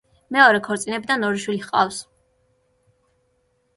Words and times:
მეორე 0.35 0.61
ქორწინებიდან 0.67 1.27
ორი 1.29 1.43
შვილი 1.45 1.61
ჰყავს. 1.67 2.03